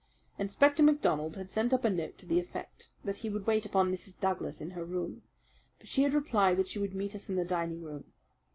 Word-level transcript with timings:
Inspector 0.39 0.81
MacDonald 0.81 1.37
had 1.37 1.51
sent 1.51 1.71
up 1.75 1.85
a 1.85 1.89
note 1.91 2.17
to 2.17 2.25
the 2.25 2.39
effect 2.39 2.89
that 3.03 3.17
he 3.17 3.29
would 3.29 3.45
wait 3.45 3.67
upon 3.67 3.91
Mrs. 3.91 4.19
Douglas 4.19 4.59
in 4.59 4.71
her 4.71 4.83
room; 4.83 5.21
but 5.77 5.87
she 5.87 6.01
had 6.01 6.15
replied 6.15 6.57
that 6.57 6.67
she 6.67 6.79
would 6.79 6.95
meet 6.95 7.13
us 7.13 7.29
in 7.29 7.35
the 7.35 7.45
dining 7.45 7.83
room. 7.83 8.05